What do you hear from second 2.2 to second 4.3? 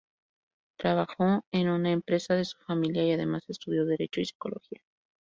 de su familia, y además estudió derecho y